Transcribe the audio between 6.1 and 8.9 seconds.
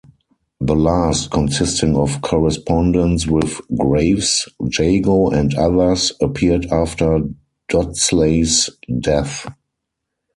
appeared after Dodsley's